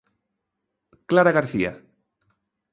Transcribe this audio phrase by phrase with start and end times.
[1.09, 1.71] Clara García.